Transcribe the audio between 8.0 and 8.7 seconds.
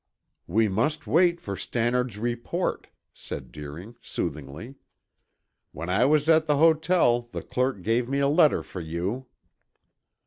me a letter